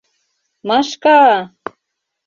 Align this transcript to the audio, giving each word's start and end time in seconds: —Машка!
—Машка! 0.67 1.19